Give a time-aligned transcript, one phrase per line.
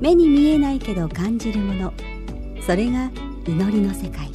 [0.00, 1.92] 目に見えないけど感じるもの。
[2.64, 3.10] それが
[3.46, 4.30] 祈りの世界。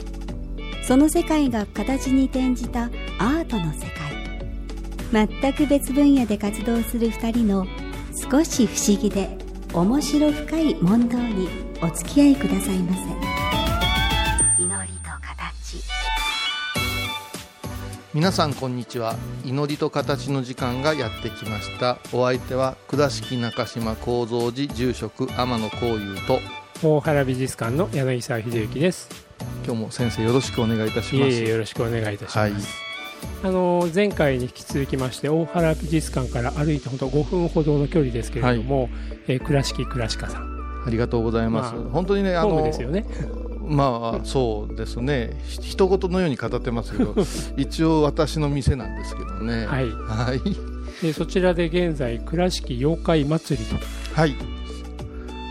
[0.86, 2.86] その世界が形に転じた
[3.17, 3.86] アートの世
[5.12, 5.27] 界。
[5.27, 7.67] 全く別分野で活動する2人の
[8.13, 9.38] 少し不思議で
[9.73, 11.48] 面白深い問答に
[11.81, 13.33] お付き合いくださいませ。
[18.13, 19.16] 皆さんこんにちは。
[19.44, 21.97] 祈りと形の時間がやってきました。
[22.14, 26.39] お相手は倉敷中島幸三寺住職天野幸雄と。
[26.88, 29.09] 大原美術館の柳沢秀幸です。
[29.66, 31.31] 今日も先生よろしくお願いいたします。
[31.31, 32.38] いえいえよろしくお願いいたします。
[32.38, 32.53] はい。
[33.45, 38.89] あの前回に引き続きまして大原美術館から歩いて本当5分ほどの距離ですけれども、
[39.27, 40.83] えー倉敷倉鹿さん。
[40.86, 43.08] ありがとうございます、まあ本当にねあのですよね。
[43.67, 45.39] まあそうですね。
[45.45, 47.16] ひ人事のように語ってますけど
[47.58, 49.66] 一応私の店なんですけどね。
[49.66, 49.89] はい。
[49.89, 50.42] はい。
[51.02, 53.75] でそちらで現在倉敷妖怪祭りと。
[54.14, 54.36] はい。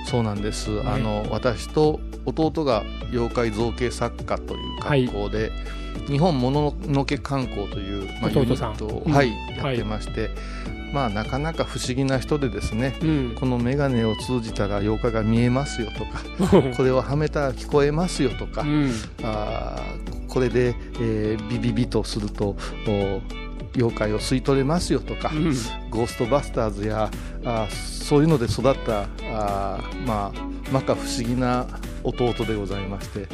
[0.06, 0.82] そうなんです、ね。
[0.84, 5.50] あの私と弟が妖怪造形作家という学校で、
[6.08, 10.30] 日本もののけ観光という、まあ、ユニットを、うんはい、はいやってまして、
[10.92, 13.36] まあなかなか不思議な人でですねうん。
[13.38, 16.22] この眼鏡を通じたら妖怪が見えますよとか
[16.76, 18.92] これをはめたら聞こえますよとか、うん。
[19.22, 22.56] あーこれで、えービビビとすると
[22.88, 23.20] お
[23.76, 25.54] 妖怪を吸い取れますよとか、うん
[25.90, 27.10] ゴーストバスターズや
[27.44, 29.02] あーそういうので育った
[29.34, 31.66] あーまあ摩訶不思議な
[32.04, 33.26] 弟でございまして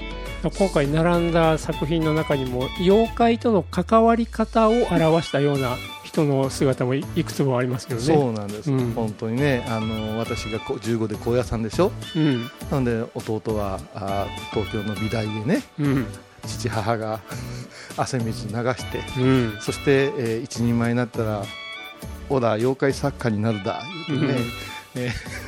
[0.57, 8.07] 今回並んだ作品の中にも妖怪との関わり方を表したような人の姿もいいくつもありますけどね。
[8.07, 12.43] そうなんです、うん本当にねあの私がこう15で高野山でしょうん。
[12.71, 16.07] なので弟はあー東京の美大でねうん。
[16.47, 17.21] 父母が
[17.97, 19.57] 汗水流してうん。
[19.61, 21.43] そして、えー一人前になったら
[22.29, 24.35] 「ほら妖怪作家になるだ」言うてね、
[24.95, 25.48] えー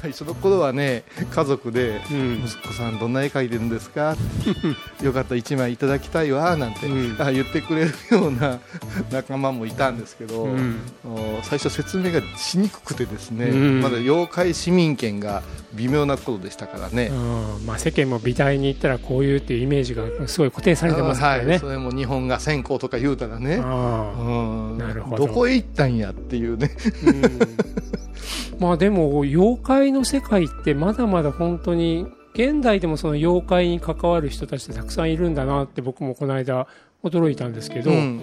[0.00, 2.42] 最初の頃はね家族でうん。
[2.44, 4.16] 息子さんどんな絵描いてるんですか？
[5.02, 7.16] よかったら1枚いただきたいわなんて、うん。
[7.20, 8.60] あ言ってくれるような
[9.10, 10.76] 仲間もいたんですけど、うん。
[11.04, 13.80] お最初説明がしにくくてですね、うん。
[13.80, 15.42] まだ妖怪市民権が
[15.74, 17.14] 微妙な頃でしたからね、う
[17.62, 21.58] んまあ、世間も美大に行ったらこういうっていうイメージがすごい固定されてますからはい、ね。
[21.58, 24.22] それも日本が先行とか言うたらね、あう
[24.74, 24.78] ん。
[25.10, 25.16] ど。
[25.16, 26.70] どこへ行ったんやっていうね
[28.60, 36.66] まあでも妖怪の世界ってまだまだ本当に現代でもその妖怪に関わる人たちってたくさんいるんだなって僕もこの間
[37.02, 38.20] 驚いたんですけど、うん。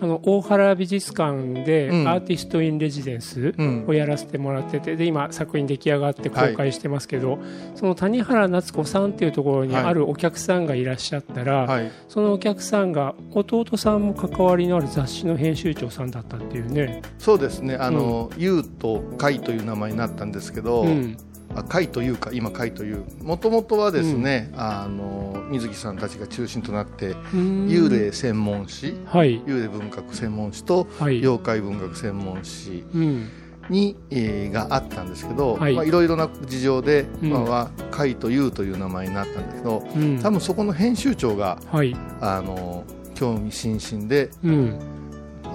[0.00, 2.08] あの大原美術館でうん。
[2.08, 3.84] アーティスト・イン・レジデンスうん。
[3.86, 7.38] をやらせてもらっててで今作品出来上がって公開してますけど、
[7.74, 9.84] その谷原夏子さんっていうところにはい。
[9.84, 11.90] あるお客さんがいらっしゃったら、はい。
[12.08, 17.76] そのお客さんが弟さんも関わりのある雑誌の編集長さんだったっていうね、そうですね。
[17.76, 21.16] あの、ゆうとかいという名前になったんですけど、うん
[21.56, 23.04] あかいというか今かいという。
[23.22, 27.66] もともとはですね、あの水木さんたちが中心となってうん。
[27.68, 31.18] 幽霊専門誌はい、幽霊文学専門誌とはい。
[31.20, 33.28] 妖怪文学専門誌うん。
[33.70, 35.72] に、えーがあったんですけど、はい。
[35.72, 37.28] いまあ、いろいろな事情で、うん。
[37.28, 40.18] 今は「かいという」という名前になったんですけどうん。
[40.20, 42.84] 多分そこの編集長がはい、あの
[43.14, 44.78] 興味津々でうん、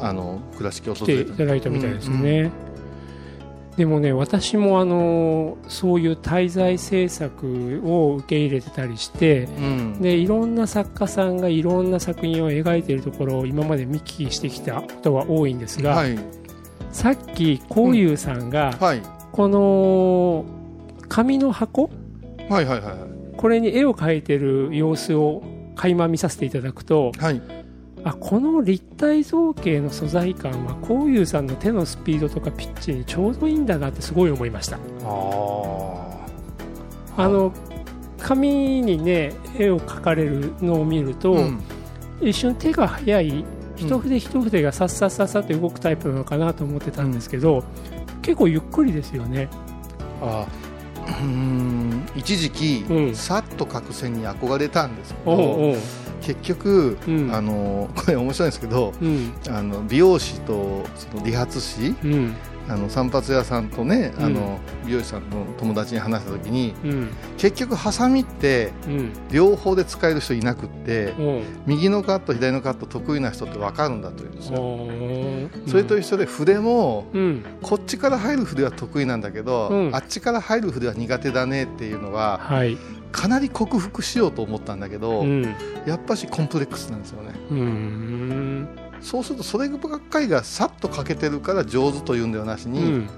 [0.02, 2.52] あの倉敷を訪れいただいたみたいですね。
[3.80, 10.02] でもね私もあのそういう滞在制作を受け入れてたりしてうん。
[10.02, 16.20] でいろんな作家さんがいろんな作品を描いているところを今まで見聞きしてきたことは多いんですが、はい。
[16.92, 19.02] さっきこういうさんが、はい。
[19.32, 20.44] この
[21.08, 21.90] 紙の箱？
[22.50, 23.38] はいはいはい。
[23.38, 25.42] これに絵を描いてる様子を
[25.78, 27.42] 垣間見させていただくとはい
[28.04, 34.78] あこの立体造形の素材感はこういうさんの手のスピードとかピッチにちょうどいいんだなってすごい思いました。
[34.78, 34.80] あ
[37.18, 37.54] あの
[38.18, 41.62] 紙にね絵を描かれるのを見ると、うん。
[42.22, 43.46] 一瞬手が速い
[43.78, 47.64] 一筆一筆がさっさっさっさって動くタイプなのかなと思ってたんですけど、
[48.22, 49.48] 結構ゆっくりですよね。
[50.22, 50.46] あ
[51.08, 53.16] うーん一時期、うん。
[53.16, 55.78] さっと描く線に憧れたんですけどおうおう
[56.30, 57.34] 結局、うん。
[57.34, 59.34] あのこれ面白いんですけどうん。
[59.50, 62.36] あの美容師とその理髪師、うん。
[62.68, 64.26] あの散髪屋さんとね、うん。
[64.26, 67.10] あの美容師さんの友達に話した時にうん。
[67.38, 69.12] 結局ハサミってうん。
[69.32, 71.24] 両方で使える人いなくってう。
[71.24, 77.44] ん右のカット左のカット得意な人って分かるんだというんですよ、それと一緒で筆もうん。
[77.64, 79.96] こっちから入る筆は得意なんだけど、うん。
[79.96, 82.78] あっちから入る筆は苦手だねっていうのははい
[83.12, 85.56] かなり克服しようと思ったんだけど、うん。
[85.86, 87.34] やっぱしコンプレックスなんですよね。
[87.52, 88.68] うん。
[89.02, 93.10] そうするとそればっかりがさっと描けてるから上手というんではなしに、うん。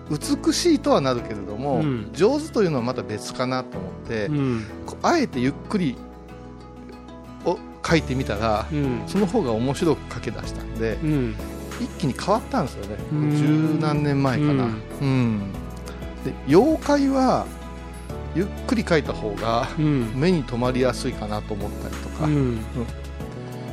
[0.46, 2.10] 美しいとはなるけれども、うん。
[2.14, 4.30] 上手というのはまた別かなと思って、
[5.02, 5.96] あえてゆっくり
[7.46, 9.04] を描いてみたら、うん。
[9.08, 11.36] その方が面白く描け出したんで、うん。
[11.82, 12.96] 一気に変わったんですよね。
[13.12, 13.36] うん。
[13.36, 14.68] 十何年前かな、う
[15.02, 15.52] うんん。
[16.24, 17.48] で妖怪は
[18.36, 20.12] ゆっくり描いた方がうん。
[20.16, 22.60] 目に留まりやすいかなと思ったりとか、うん。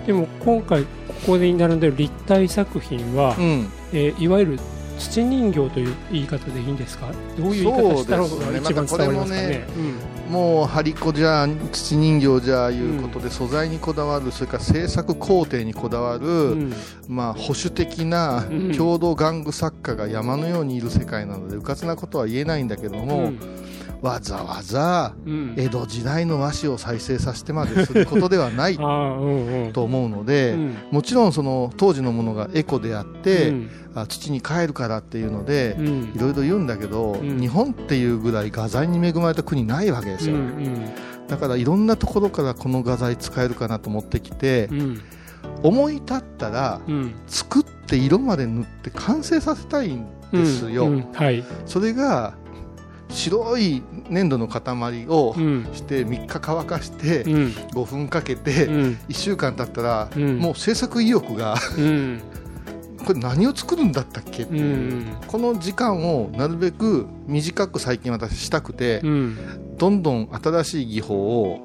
[0.07, 0.89] でも今回こ
[1.27, 3.69] こで並んでる立体作品は、うん。
[3.93, 4.59] えーいわゆる
[4.99, 7.13] 土人形という言い方でいいんですか？
[7.39, 8.59] どういう言い方したのがそうですね。
[8.59, 9.59] 一番伝わりますかね？
[9.59, 9.73] また
[10.27, 16.73] こもう張り子じゃ土人形じゃいうことで、素材にこだわるそれから制作工程にこだわる、うん。
[17.07, 18.73] まあ、保守的なうん。
[18.73, 23.39] 郷土玩具作家が山のようにいる世界なのでうかつなことは言えないんだけどうも、ん
[24.03, 25.55] わざわざうん。
[25.57, 28.77] 江戸時代の和紙を再生させてまですることではない
[29.73, 30.77] と思うので、うん。
[30.91, 33.71] もちろんその当時のものがエコであって、うん。
[33.95, 35.87] あ土に帰るからっていうので、うん。
[36.15, 37.41] いろいろ言うんだけど、ん。
[37.41, 40.85] 日本っていうぐらい画材に恵まれた国ないわけですうよ、ん。
[41.27, 45.01] だからいろんなところからこの画材使えるかなと思ってきて、うん。
[45.63, 47.15] 思い立ったらうん。
[47.27, 50.91] 作って色まで塗って完成させたいんですよ、
[51.65, 52.35] それが
[53.11, 55.67] 白い粘土の塊をうん。
[55.73, 57.33] して3日乾かしてうん。
[57.75, 58.99] 5分かけてうん。
[59.09, 60.39] 1週間経ったらうん。
[60.39, 62.21] もう制作意欲がうん。
[63.07, 64.43] これ何を作るんだったっけ？
[64.43, 65.07] うん。
[65.27, 69.37] この時間をなるべく短く最近私したくてうん。
[69.79, 71.61] どんどん新しい技法を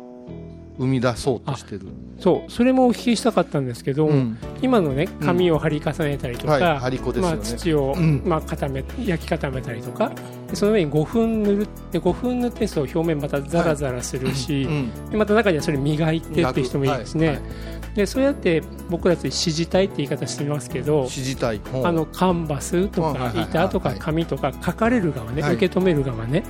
[0.77, 1.81] 生み出そうとしてる、
[2.23, 4.37] そうそれもお聞きしたかったんですけど、うん。
[4.61, 8.21] 今のね紙を貼り重ねたりとか、はい張り子ですまあ、土を、うん。
[8.25, 10.09] まあ、固め焼き固めたりとか
[10.47, 17.41] でその上に5分塗るで5分塗ってそう表面またザラザラするし、うんでまた中にはそれ磨いてっていう人もいるんですね、はいは
[17.95, 21.61] でそうやって僕たち指示体って言い方してますけど体。
[21.83, 23.49] あのカンバスとかはいはいはいはい。
[23.49, 25.55] 板とか紙とか書かれる側ね、はい。
[25.55, 26.43] 受け止める側ね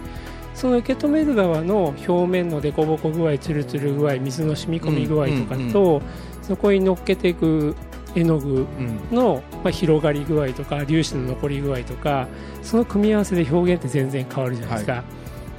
[0.53, 6.01] その受け止める側の表面の凸凹具合ツルツル具合水の染み込み具合とかと、
[6.41, 7.75] そこに乗っけていく
[8.15, 8.67] 絵の具
[9.09, 9.15] うん。
[9.15, 12.27] の、まあ、広がり具合とか粒子の残り具合とか
[12.61, 15.03] その組み合わせで表現って全然変わるじゃないですか、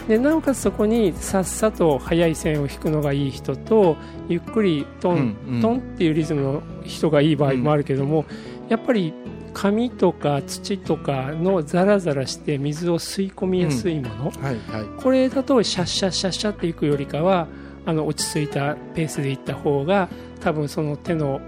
[0.07, 3.97] でなおかつそこにさっさと速い線を引くのがいい人と
[4.29, 5.61] ゆっくりトン、うんうん。
[5.63, 8.25] トンっていうリズムの人がいい場合もあるけども、
[8.69, 9.13] やっぱり
[9.53, 15.03] 紙とか土とかのザラザラして水を吸い込みやすいもの、はいはい。
[15.03, 17.47] これだとシャッシャッシャッシャっていくよりかは
[17.87, 20.09] あの落ち着いたペースでいった方が
[20.41, 21.41] 多分その手の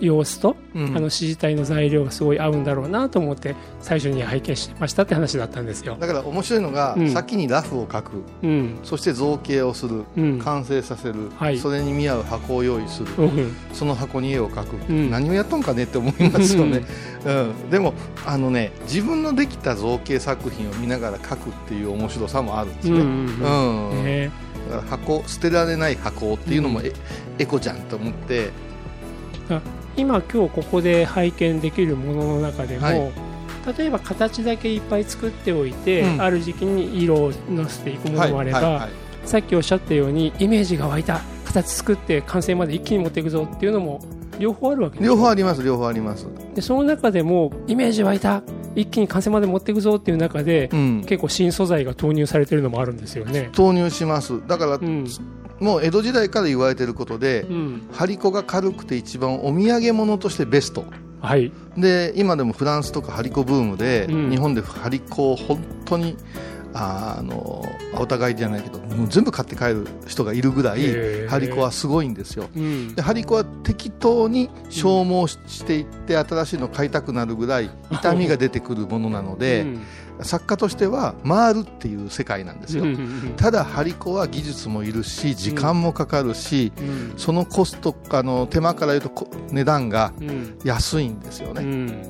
[0.00, 0.84] 様子と、うん。
[0.84, 5.96] あの指示体の材料がすごい合うんだろうなと思って最初に拝見してましたって話だったんですよ。
[5.98, 7.10] だから面白いのが、うん。
[7.10, 8.10] 先にラフを描く。
[8.42, 8.78] うん。
[8.82, 10.04] そして造形をする。
[10.16, 10.38] うん。
[10.38, 11.58] 完成させる、はい。
[11.58, 13.56] それに見合う箱を用意する、うん。
[13.72, 15.10] その箱に絵を描く、うん。
[15.10, 16.84] 何をやっとんかねって思いますよね、
[17.24, 17.32] う
[17.66, 17.94] ん、でも
[18.26, 24.30] あのね自分のできた造形作品を見ながら描くっていう面白さもあるんですね、うんね。
[24.70, 26.92] だから箱捨てられない箱っていうのもエ,、
[27.38, 28.50] エコじゃんと思って
[29.96, 33.12] 今今日ここで拝見できるものの中でも、はい。
[33.78, 36.22] 例えば形だけいっぱい作っておいて、うん。
[36.22, 44.00] ある時期に色をのせていくものもあれば、はいはいはいさっきおっしゃったようにイメージが湧いた形作って完成まで一気に持っていくぞっていうのも
[44.38, 48.42] 両方あるわけです両方あります両方あります、でその中でもイメージ湧いた
[48.74, 53.50] 一気に完成まで持っていくぞっていう中で、うん、結構新素材が投入されてるのもあるんですよね。
[53.52, 54.40] 投入します。
[54.46, 55.06] だから、うん
[55.60, 57.88] もう江戸時代から言われてることで、うん。
[57.92, 60.84] 張り子が軽くて一番お土産物としてベスト。
[61.20, 61.52] はい。
[61.76, 64.30] で今でもフランスとか張り子ブームで、うん。
[64.30, 66.16] 日本で張り子を本当に
[66.74, 67.64] ああの
[67.98, 72.48] お互いじゃないけどもう全部買って帰る人がいるぐらい張り子はすごいんですよ。
[72.54, 72.94] うん。
[72.94, 79.80] で張り子は適当に消耗ししていって新しいのを買いたくなるぐらい痛みが出てくるものなので、うん。
[80.22, 82.84] 作家としては回るっていう世界なんですよ、
[83.38, 87.14] ただ張り子は技術もいるし時間もかかるし、うん。
[87.16, 90.58] そのコストあの手間から言うとこ値段がうん。
[90.62, 92.02] 安いんですよね、うん。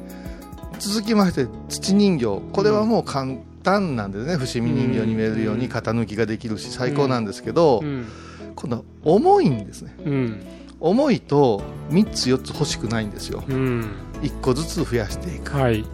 [0.80, 2.40] 続きまして土人形。
[2.52, 4.36] これはもう簡単なんですね。
[4.36, 8.06] 伏見人形に見えるように型抜きができるし最高なんですけど、うん。
[8.54, 9.94] 今度は重いんですね。
[10.04, 10.46] うん。
[10.80, 13.44] 重いと3つ4つ欲しくないんですよ。
[13.48, 13.90] うん。
[14.22, 15.56] 1個ずつ増やしていく。
[15.56, 15.84] はい。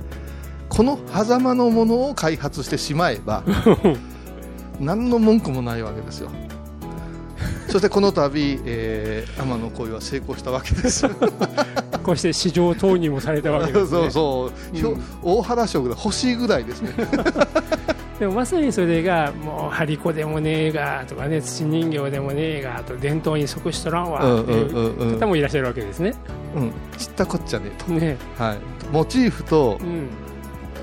[0.69, 3.45] この狭間のものを開発してしまえば
[4.81, 6.31] 何の文句もないわけですよ
[7.77, 11.07] そしてこの度、えー、天の恋は成功したわけです。
[12.03, 14.01] こうして市場投入もされたわけですね。
[14.01, 14.51] そうそ
[14.89, 15.05] う、うん。
[15.23, 16.95] 大原賞ぐらい欲しいぐらいですね。
[18.19, 26.15] でもまさにそれがもう張り子でもねえがとかね土人形でもねえがと伝統に即しとらんわっていう方もいらっしゃるわけですね。
[26.55, 28.59] うん、知ったこっちゃねえと、ねはい、
[28.91, 30.09] モチーフとう、ん。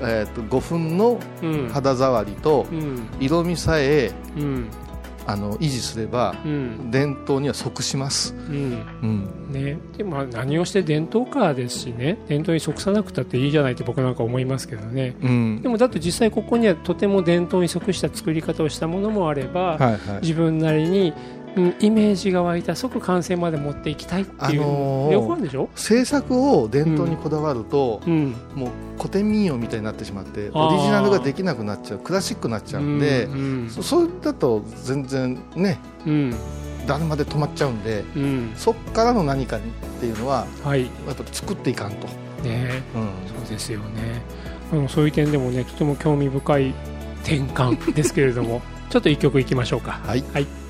[0.00, 1.68] えー、と5分のうん。
[1.72, 3.08] 肌触りとうん。
[3.18, 4.68] 色味さえうん
[5.26, 6.90] あの維持すればうん。
[6.90, 8.86] 伝統には即します、うん。
[9.02, 12.18] うん、ね、でまあ何をして伝統かですしね。
[12.28, 15.16] 伝統に即さなくたっていいじゃないって僕なんか思いますけどね。
[15.22, 15.62] うん。
[15.62, 19.98] でもだって実際ここにはとても伝統に即した作り方をしたものもあれば、はいはい。
[20.22, 21.14] 自分なりに、うん、
[21.80, 36.34] イメージが湧いた即完成まで持っていきたいっていう、あのー両方あるでしょ、制作を伝統にこだわると、うん、もう古典民謡みたいになってしまってオリジナルができなくなっちゃうクラシックになっちゃうんで、うんそそれだと全然ねうん。
[36.86, 38.52] 誰まで止まっちゃうんでうん。
[38.56, 39.60] そっからの何かっ
[40.00, 40.82] ていうのははい。
[40.82, 42.06] やっぱ作っていかんと、
[42.42, 42.82] ね。
[42.94, 43.10] うん。
[43.28, 44.22] そうですよね。
[44.72, 46.74] あのそういう点でもねとても興味深い
[47.22, 50.00] 転換ですけれども ちょっと一曲いきましょうか。
[50.04, 50.24] はい。
[50.32, 50.63] はい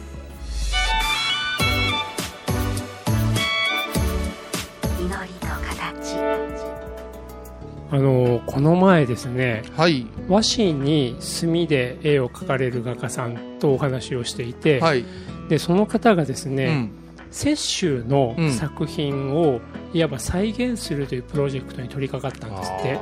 [7.94, 10.04] あのこの前ですねはい。
[10.28, 15.04] 和紙に墨で絵を描かれる画家さんとお話をしていて、はい、
[15.48, 16.90] でその方がですね、うん。
[17.30, 17.54] 雪
[17.86, 18.52] 舟のうん。
[18.52, 19.60] 作品を
[19.92, 22.98] いわば再現するというプロジェクトに取り掛かったんですって。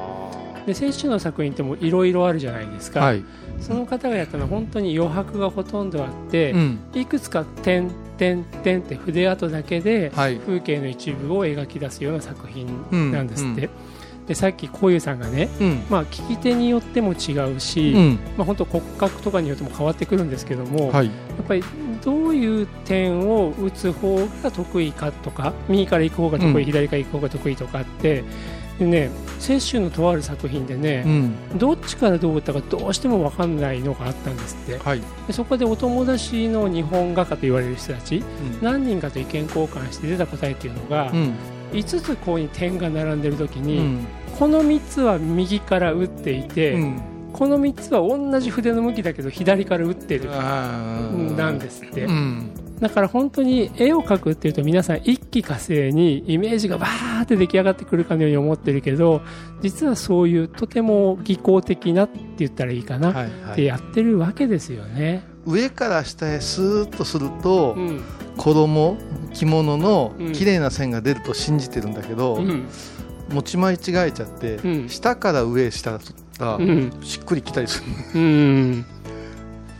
[0.66, 3.25] で雪舟の作品ってもいろいろあるじゃないですか、はい、
[3.61, 6.78] その方がやったのは本当に余白がほとんどあって、うん。
[6.92, 10.37] いくつか点点点って筆跡だけではい。
[10.37, 13.70] 風景の一部を描き出すような作品うんなんですって、
[14.26, 15.83] でさっきこういうさんがね、うん。
[15.91, 18.19] まあ、聞き手によっても違うし、うん。
[18.37, 21.07] まあ、本当骨格とかによっても変わってくるんですけども、はい。
[21.07, 21.12] や
[21.43, 21.64] っぱり
[22.05, 26.64] どういう点を打つ方が得意かとか右から行く方が得意、うん。
[26.64, 28.23] 左から行く方が得意とかって
[28.79, 29.11] でね
[29.41, 31.59] 雪舟のとある作品でねう、ん。
[31.59, 34.79] どっちからどう打ったかどうしても分かんないのがあったんですって。
[34.79, 35.00] はい。
[35.26, 38.25] でそこでお友達の日本画家と言われる人たちうん。
[38.62, 41.35] 何人かと意見交換して出た答えっていうのが、うん
[41.73, 44.07] 5つここに点が並んでる時うに、ん。
[44.38, 47.02] この3つは右から打っていて、うん。
[47.33, 52.50] この3つは同じ筆の向きだけど左から打ってるなんですって、うん。
[52.79, 59.23] だから本当に絵を描くっていうと皆さん一気呵成にイメージがバーって出来上がってくるかのように思ってるけど
[59.62, 63.52] 実はそういうとても技巧的なって言ったらいいかな、はいはい。
[63.52, 65.23] ってやってるわけですよね。
[65.47, 68.02] 上から下へスーッとするとうん
[68.36, 68.96] 衣
[69.34, 70.32] 着物のうん。
[70.32, 72.68] 綺麗な線が出ると信じてるんだけど、うん。
[73.30, 73.78] 持ち間違え
[74.12, 74.88] ちゃって、うん。
[74.88, 75.98] 下から上へした
[76.38, 76.92] ら、うん。
[77.02, 77.82] しっくりきたりす
[78.14, 78.84] る、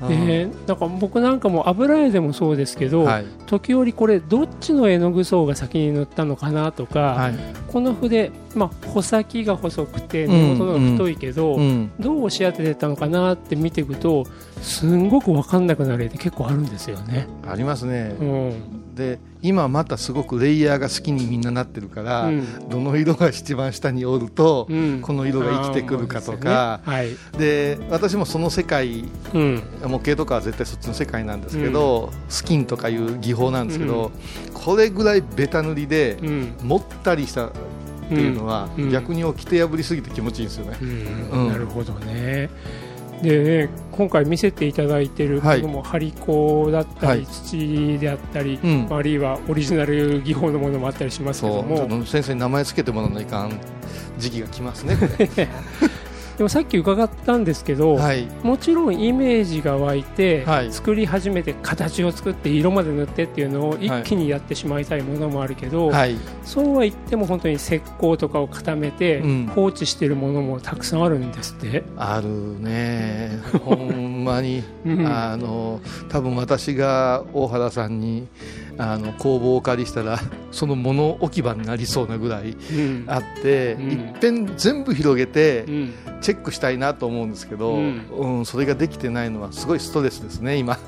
[0.09, 0.50] うん。
[0.76, 3.25] から僕なんかも油絵でもそうですけど、はい。
[3.47, 7.35] 時折これどっちの絵の具層が先に塗ったのかなとか、はい。
[7.68, 10.32] この筆、まあ、穂先が細くてうん。
[10.32, 11.90] 根元が太いけど、うん。
[12.00, 14.25] どう押し当ててったのかなって見ていくと
[14.61, 17.26] すんごく分かんなくなる絵って結構あるんですよね。
[17.49, 22.69] ありますね、うんで今またすごくレイヤーが好きにみんななってるから、うん。
[22.69, 25.01] どの色が一番下におると、うん。
[25.01, 26.81] この色が生きてくるかとか。
[26.85, 29.63] あーそうで私もその世界はいうん。
[29.87, 34.13] 模型とかは絶対そっちの世界なんですけど、スキンとかいう技法なんですけど、
[34.55, 36.55] これぐらいベタ塗りでうん。
[36.63, 37.51] もったりしたっ
[38.09, 38.91] ていうのは、うん。
[38.91, 40.77] 逆に掟破りすぎて気持ちいいんですよね。
[41.49, 42.51] なるほどね。
[43.23, 45.29] でね今回見せていただいてい。
[45.29, 47.26] ものも張り子だったり、はい。
[47.26, 48.88] 土であったり、うん。
[48.91, 51.87] あるいはオリジナル技法のものもあったりしますけども。
[51.87, 53.61] と先生に名前つけてもらわないかん
[54.19, 54.97] 時期が来ますね。
[56.43, 60.73] でもさっき伺ったんですけど、はい、もちろんイメージが湧いて、はい。
[60.73, 69.47] 作り始めて形を作って色まで塗ってっていうのを一気にやってしまいたいものもあるけど、はい、そうは言っても本当に石膏とかを固めてうん。
[69.55, 71.85] 放置しているものもたくさんあるんですって。
[71.97, 75.07] あるね、 ほんまに、うん。
[75.07, 78.27] あの多分私が大原さんに
[78.91, 80.19] あの工房をお借りしたら、
[80.51, 83.05] その物置き場になりそうなぐらいうん。
[83.07, 83.91] あって、うん。
[83.93, 85.93] いっぺん全部広げてうん。
[86.21, 90.79] チェックしたいなと思うんですけど、ううんんそれができてないのはすごいストレスですね、今。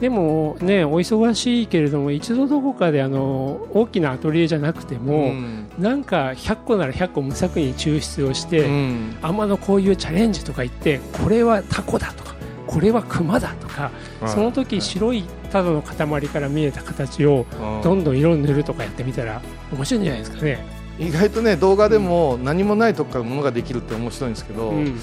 [0.00, 5.66] でもねお忙しいけれども一度どこかであの大きなアトリエじゃなくても、ん。
[5.78, 9.16] なんか100個なら100個無作為に抽出をして、うん。
[9.22, 12.34] 天のこういうチャレンジとか言ってこれはタコだとか
[12.66, 13.90] これはクマだとか、
[14.26, 17.46] その時白いただの塊から見えた形を
[17.82, 19.42] どんどん色を塗るとかやってみたら
[19.72, 20.80] 面白いんじゃないですかね。
[20.98, 24.86] 意外とね動画でも何もないとこからものができるって面白いんですけど、うん。
[24.88, 24.94] い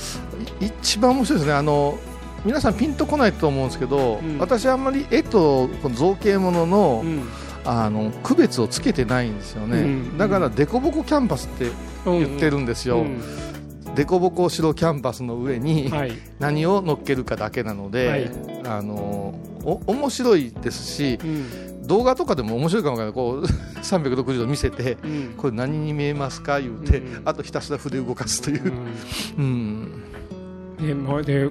[0.61, 1.53] 一番面白いですね。
[1.53, 1.97] あの
[2.45, 4.37] 皆さんピンとこないと思うんですけど、うん。
[4.37, 7.23] 私あんまり絵とこの造形ものの,、うん。
[7.65, 10.17] あの区別をつけてないんですよね、うん。
[10.17, 11.71] だからデコボコキャンパスって
[12.05, 13.21] 言ってるんですよ、うん。
[13.95, 16.11] デコボコ白キャンパスの上にはい。
[16.39, 18.31] 何を乗っけるかだけなので、はい。
[18.65, 19.33] あの
[19.71, 21.87] お面白いですしうん。
[21.87, 23.13] 動画とかでも面白いかもわからない。
[23.13, 23.45] こう
[23.81, 25.33] 360度見せてうん。
[25.37, 26.59] これ何に見えますか？
[26.59, 27.21] 言うて、うん。
[27.25, 28.73] あとひたすら筆動かすという。
[29.37, 30.01] う、ん。
[30.79, 30.87] うん。
[30.87, 31.49] でまあ、で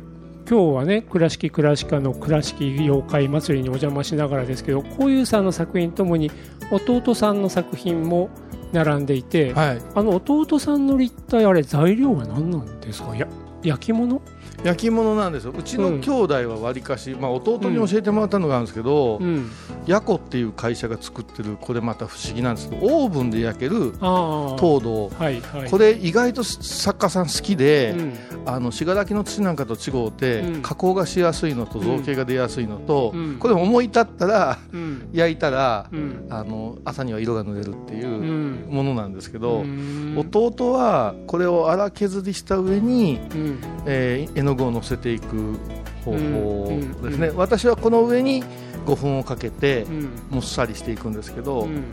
[0.49, 6.31] 今日はね倉敷倉敷科の倉敷妖怪祭りにお邪魔しながらですけどこういうさんの作品ともに
[6.71, 8.31] 弟さんの作品も
[8.73, 13.17] 並んでいて、はい、あの弟さんの立体あれ材料は何なんですか？
[13.17, 13.27] や
[13.65, 14.23] 焼き物？
[14.65, 15.53] 焼き物なんですよ。
[15.57, 19.51] うちの兄弟はわりかし、まあ、弟に教えてもらったのがあるんですけど、うん。
[19.87, 25.71] ヤコっていう会社が作ってるこれまた不思議なんですけどオーブンで焼ける糖度はいはい。
[25.71, 28.15] これ意外と作家さん好きで、うん。
[28.47, 30.63] あの信楽の土なんかと違うて、うん。
[30.63, 33.39] 加工がしやすいのと造形が出やすいのと、うん。
[33.39, 35.09] これ思い立ったらうん。
[35.13, 36.27] 焼いたら、うん。
[36.31, 38.67] あの朝には色が塗れるっていううん。
[38.71, 40.15] ものなんですけど、うん。
[40.33, 43.61] 弟はこれを荒削りした上に、うん。
[43.87, 45.59] えー絵の具を乗せていく
[46.05, 48.45] 方法ですね、うん私はこの上に
[48.85, 50.11] 5分をかけてうん。
[50.31, 51.85] もっさりしていくんですけど、うん。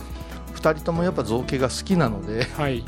[0.53, 2.83] 2人ともやっぱ造形が好きなのではい。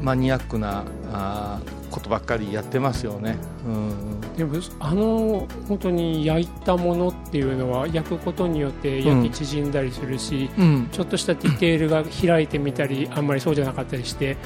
[0.00, 14.36] マニアックなあーことばっかりやってますよね、うん、でもあの本当に焼いたものっていうのは焼くことによって焼き縮んだりするし、うん、ちょっとしたディテールが開いてみたりあんまりそうじゃなかったりして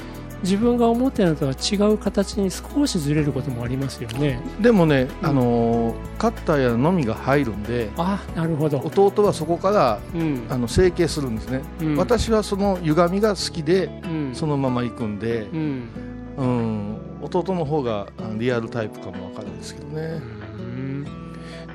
[0.43, 4.39] 自分が思ってるのとは違う形に少しずれることもありますよね。
[4.61, 5.29] でもね、うん。
[5.29, 10.45] あのーカッターやのみが入るんであなるほど、弟はそこからうん。
[10.49, 11.95] あの成形するんですね、うん。
[11.97, 14.35] 私はその歪みが好きでうん。
[14.35, 15.89] そのまま行くんで、うん。
[16.37, 20.42] うん、弟の方があリアルタイプかもわかるんですけどね、うん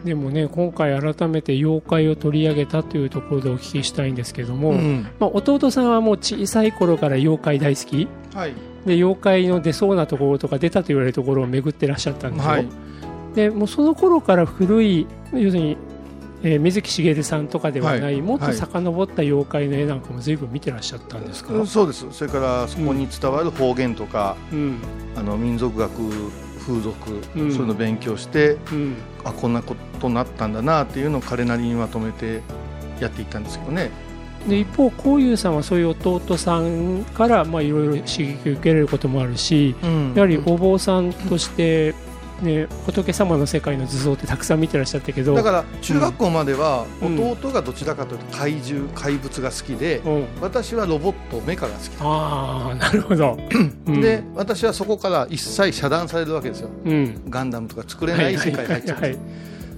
[0.05, 5.07] でもね今回改めて妖怪を取り上げたというところでお聞きしたいんですけども、うん。
[5.19, 8.09] まあ、弟さんはもう小さい頃から妖怪大好き。
[8.35, 8.53] はい。
[8.87, 12.69] で妖怪の出そうなところとか出たと言われるところを巡ってらっしゃったんですよ、はい。
[13.35, 15.77] でもうその頃から古い要するに、
[16.43, 18.23] えー水木しげるさんとかではない、はい。
[18.23, 22.07] もっとはい遡った妖怪の絵なんかも随分見てらっしゃったんですか、うんそうです。
[22.13, 24.79] それからそこに伝わる方言とか、うん。
[25.17, 25.93] あの民族学
[26.61, 27.53] 風俗、うん。
[27.53, 28.97] そういうのを勉強してうん
[29.29, 32.43] あこんなことになったんだなっていうのを彼なりにまとめて
[33.01, 33.91] やっていったんですけどね。
[34.49, 40.13] で一方こういうさんはそういう弟さんからまあいろいろ刺激を受けられることもあるしうん。
[40.15, 41.95] やはりお坊さんとして、
[42.43, 45.35] ね、仏様の世界の図像ってたくさん見てらっしゃったけど。
[45.35, 47.31] だから中学校まではうん。
[47.31, 53.39] 弟がどちらかというと怪獣怪物が好きで、うん、私はロボットメカが好きああなるほど、
[53.87, 54.01] うん。
[54.01, 56.71] で私はそこから一切遮断されるわけですよ。
[56.85, 57.23] うん。
[57.29, 59.19] ガンダムとか作れない世界に入っちゃうはい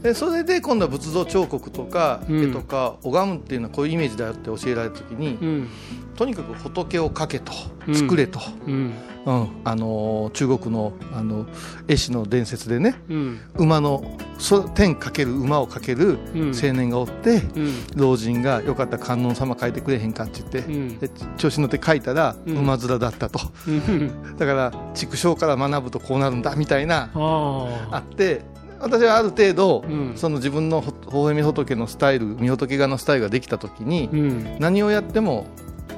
[0.02, 2.50] でそれで今度は仏像彫刻とかうん。
[2.50, 5.68] 絵とか拝むっていうのはこういうイメージだよって教えられた時に、うん。
[6.16, 7.52] とにかく仏を描けと
[7.86, 7.94] うん。
[7.94, 8.92] 作れと、うん。
[9.26, 9.48] うん。
[9.64, 11.46] あのー中国のあの
[11.88, 13.40] 絵師の伝説でねうん。
[13.56, 16.52] 馬のそ天かける馬をかけるうん。
[16.54, 17.74] 青年がおって、うん。
[17.94, 22.56] 老人がよかったら観音様描いてくれへんかって言って、調子乗って描いたらうん。
[22.58, 24.36] 馬面だったと、うん。
[24.38, 28.42] だから畜生から学ぶとこうなるんだみたいなああって
[28.80, 30.12] 私はある程度、うん。
[30.16, 34.56] その自分のほほほえみ仏のスタイルみ仏画のスタイルができた時に、あうん。
[34.58, 35.46] 何をやっても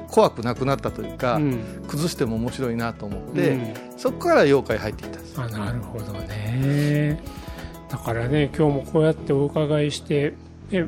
[0.09, 1.83] 怖くなくなったというか、うん。
[1.87, 3.73] 崩しても面白いなと思って、うん。
[3.97, 7.21] そこから妖怪入っていったんですあなるほどね。
[7.89, 10.33] だからね今日もこうやってお伺いして
[10.71, 10.83] で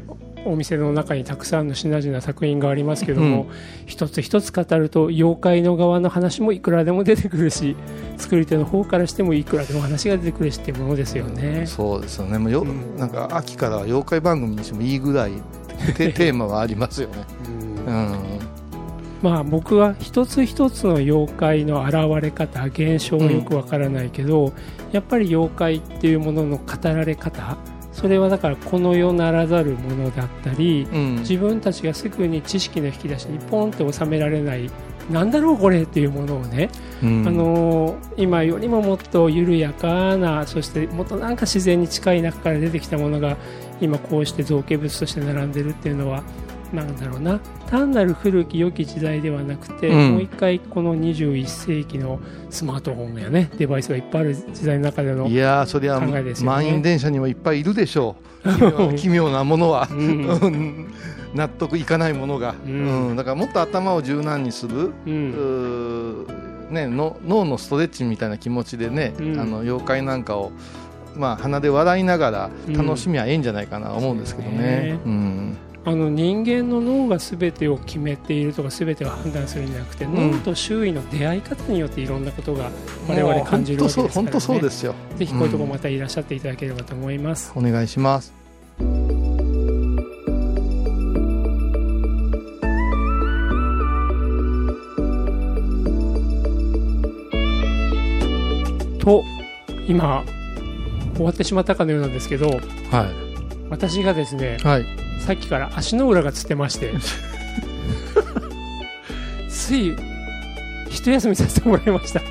[0.45, 3.47] お店の中にたくさんの品々作品がありますけども、うん。
[3.85, 7.75] 一つ一つ語ると妖怪の側の話もいくらでも出てくるし
[8.17, 11.65] 作り手の方からしてもいくらでも話が出てくるしっていうものですよね。
[11.65, 12.37] そうですよね。
[12.37, 12.97] もうよ、うん。
[12.97, 15.31] なんか秋からは妖怪番組にしてもいいぐらい
[15.97, 17.15] テ テーマはありますよね、
[17.87, 17.95] うん。
[17.95, 18.15] うん。
[19.21, 24.53] まあ僕は一つ一つの妖怪の現れ方現象はよくわからないけど、
[24.91, 27.57] やっぱり妖怪っていうものの語られ方
[27.95, 31.15] それはだからこの世ならざるものだったりうん。
[31.19, 34.69] 自分たちがすぐに知識の引き出しにポンって収められない
[35.09, 36.69] なんだろうこれっていうものをね、
[37.01, 37.27] うん。
[37.27, 43.37] あのー今よりももっと緩やかなそしてもっとなんか自然に近い中から出てきたものが
[43.81, 46.23] 今こうして造形物として並んでるっていうのは
[46.73, 47.39] なんだろうな。
[47.67, 50.11] 単なる古き良き時代ではなくて、うん。
[50.13, 56.55] もう一回この21世紀のスマートフォンやねデバイスがいっぱいある時代の中でのいやーそりゃ考えですよね。
[56.55, 58.45] 満員電車にもいっぱいいるでしょう。
[58.95, 59.97] 奇妙なものは、うん。
[59.97, 60.01] う
[60.49, 60.93] ん
[61.33, 63.13] 納得いかないものが、ううん。
[63.13, 64.93] んだからもっと頭を柔軟にする、
[66.69, 69.39] ね、の脳のストレッチみたいな気持ちでね、うん。
[69.39, 70.51] あの妖怪なんかを、
[71.17, 74.99] まあ、鼻で笑いながらうん楽しみはええんじゃないかなと思うんですけどね。
[75.05, 82.71] うんあの人間の脳が全てを決めているとか全てを判断するんじゃなくて、ん脳と周囲の出会い方によっていろんなことが
[83.07, 84.95] 我々感じるわけですから、ね、本当そうですよ。
[85.15, 88.33] ぜひこういうところまたいらっしゃっていただければと思います、お願いします。
[98.99, 99.23] と
[99.87, 100.23] 今
[101.15, 102.49] 終わってしまったかのようなんですけど
[102.89, 103.05] は
[103.69, 104.63] 私がですねい。
[104.65, 105.04] はい。
[105.19, 106.93] さっきから足の裏がつってまして。
[109.49, 109.95] つい
[110.89, 112.21] 一休みさせてもらいました、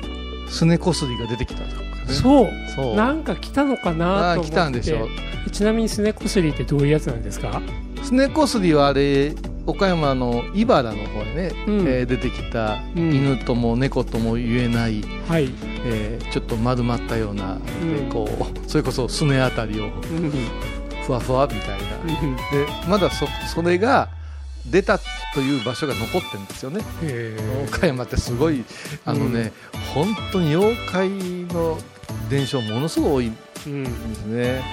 [0.49, 1.87] すねこすりが出てきたとかね。
[2.07, 2.49] そう。
[2.75, 2.95] そう。
[2.95, 4.51] なんか来たのかなと思って。
[4.51, 5.07] 来たんでしょ
[5.51, 7.61] ちなみにすねこすりってどういうやつなんですか？
[8.03, 9.33] すねこすりはあれ
[9.65, 11.79] 岡山の茨の方でね、うん。
[11.87, 13.13] えー出てきたうん。
[13.13, 15.49] 犬とも猫とも言えない、はい、
[15.85, 18.07] えーちょっと丸まったような、うん。
[18.07, 20.31] でこうそれこそすねあたりをうん
[21.05, 22.35] ふわふわみたいな、うん。
[22.35, 22.41] で
[22.87, 24.09] まだそそれが
[24.65, 24.99] 出た
[25.33, 26.81] という場所が残ってるんですよね。
[27.03, 27.37] へ
[27.67, 28.65] 岡山ってすごい
[29.05, 29.53] あのね、
[29.93, 31.77] 本当に妖怪の
[32.29, 33.31] 伝承ものすごい
[33.65, 34.63] 多いんですね、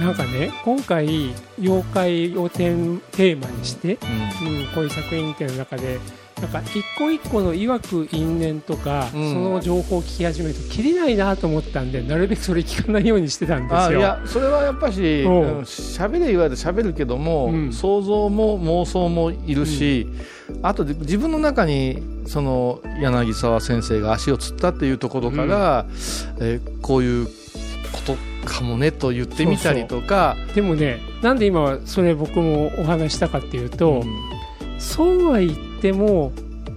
[0.00, 3.98] なんかね今回妖怪をテーテーマにして、
[4.42, 4.48] うん。
[4.58, 6.00] うん、こういう作品展の中で
[6.42, 9.32] なんか一個一個の曰く因縁とか、うん。
[9.32, 13.78] その情報を聞き始めるときりないなと思ったんでなるべくそれ聞かないようにしてたんですよ。
[13.78, 15.42] あいやそれはやっぱしうん。
[15.42, 17.72] うん喋、れ言われて喋るけども、うん。
[17.72, 20.08] 想像も妄想もいるし、
[20.62, 25.86] あとで自分の中にその柳沢先生が足をつったっていうところから、
[26.40, 27.32] えーこういうこ
[28.04, 34.02] とかもねと言ってみたりとかでもねなんで今はそれ僕もお話ししたかっていうと、
[34.78, 36.30] そうは言っても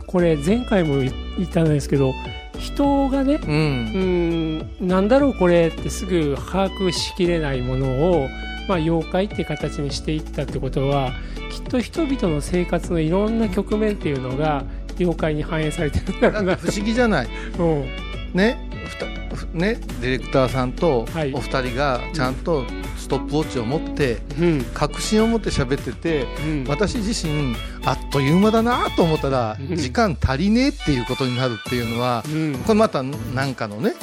[0.08, 1.12] これ前回も言
[1.44, 2.14] ったんですけど
[2.58, 8.28] 人がねうん、うんうんなんだろうこれってすぐ把握しきれないものを、
[8.70, 11.12] まあ、妖怪って形にしていったってことは
[11.52, 14.64] きっと人々の生活のいろんな局面っていうのが
[14.98, 16.56] 妖怪に反映されてるんだろうな。
[16.56, 17.28] 不思議じゃない？
[17.60, 17.86] うん。
[18.34, 21.34] ねふたふねディレクターさんとはい。
[21.34, 22.64] お二人がちゃんと
[23.06, 24.64] ストップウォッチを持ってうん。
[24.74, 26.66] 確信を持って喋っててうん。
[26.68, 29.76] 私自身あっという間だなと思ったらうん。
[29.76, 32.56] 時間足りねえっていうことになるっていうのはうん。
[32.66, 33.94] これまた何かのね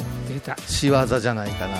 [0.67, 1.75] 仕業じゃないかな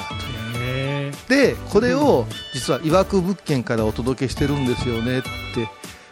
[0.60, 5.30] へでこれを実は曰く物件からお届けしてるんですよねって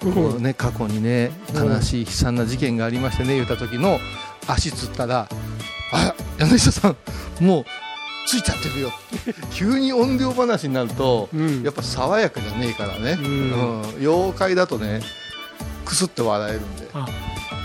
[0.08, 1.70] えこうね過去にねうん。
[1.74, 4.00] 悲しい悲惨な事件がありましてね言った時の
[4.48, 5.28] 足つったら
[5.92, 6.96] あ柳下さん
[7.44, 7.66] もう
[8.28, 8.92] ついちゃってるよ
[9.54, 11.64] 急に音量話になるとうん。
[11.64, 13.52] やっぱ爽やかじゃねえからね、うん。
[13.52, 13.96] うん。
[14.00, 15.02] 妖怪だとね
[15.86, 17.06] くすって笑えるんで、あ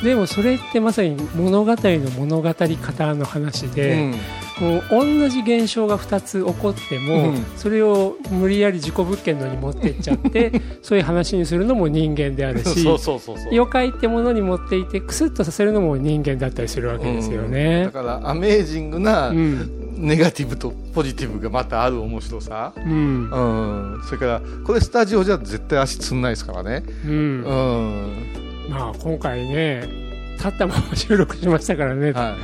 [0.03, 4.13] でもそれってまさに物語の物語方の話で、
[4.61, 7.45] もう同じ現象が2つ起こっても、うん。
[7.57, 17.51] それを無理やり事故物件のに持ってっちゃって そういう話にするのも人間であるし妖怪ってものに持っていてクスッとさせるのも人間だったりするわけですようん。
[17.51, 17.91] ねだ。
[17.91, 19.71] からアメージングなうん。
[19.97, 23.31] ネガティブとポジティブがまたある面白さ、うん。
[23.31, 27.11] うん、それからこれスタジオじゃ絶対足つんないですからね、うん。
[27.11, 28.27] うん。
[28.69, 30.06] まあ今回ね
[30.37, 32.37] 立ったまま収録しましたからね、はいは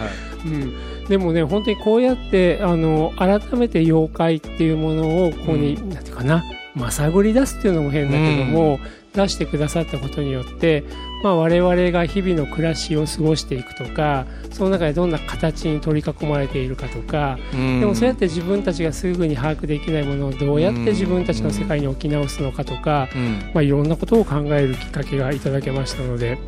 [0.44, 0.48] い。
[0.48, 6.42] うん、でもね本当にこうやってあの改めて妖怪っていうものをここに、なんていうかな
[6.74, 8.80] まあ探り出すっていうのも変だけども、
[9.14, 10.84] 出してくださったことによって、
[11.22, 17.80] まあ、我々が日々の暮らしを過ごしていくとかその中でどんな形に取り囲まれているかとか、うん。
[17.80, 23.50] でもそうやって自分たちがすぐに把握できないものをどうやって自分たちの世界に置き直すのかとか、うん。
[23.54, 26.38] まあ、いろんなことを考えるきっかけがいただけましたので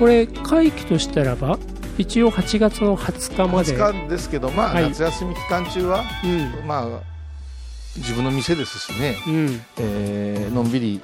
[0.00, 1.58] これ会期としたらば
[1.98, 4.84] 一応8月の20日まで、20日ですけど、まあはい。
[4.84, 6.66] 夏休み期間中は、うん。
[6.66, 7.00] まあ、
[7.98, 9.60] 自分の店ですしね、うん。
[9.78, 11.00] えーのんびり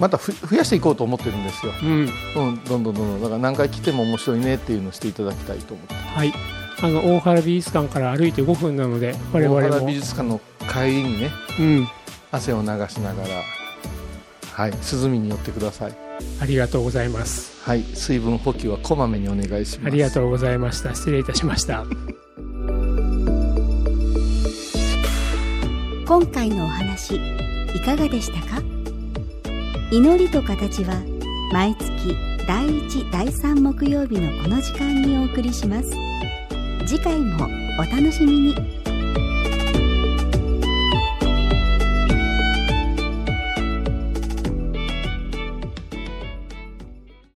[0.00, 1.90] またふ増やしていこうと思ってるんですよ、うん。
[1.90, 3.22] うん、どんどんどんどん。
[3.22, 6.32] だから何回来ても面白いねっていうのをしていただきたいと思ってはい。
[6.80, 9.66] あの大原美術館から歩いて5分なので我々も。
[9.66, 10.40] 大原美術館の
[10.72, 11.30] 帰りにね
[11.60, 11.88] うん。
[12.30, 13.42] 汗を流しながら
[14.52, 16.07] はい涼みに寄ってください
[16.40, 17.62] ありがとうございます。
[17.64, 19.86] はい水分補給はこまめにお願いします。
[19.86, 20.94] ありがとうございました。
[20.94, 21.84] 失礼いたしました。
[26.06, 28.62] 今回のお話いかがでしたか？
[29.90, 31.02] 祈りと形は
[31.52, 35.90] 毎月第1第3木曜日のこの時間にお送りします。
[36.86, 37.46] 次回も
[37.78, 38.77] お楽しみに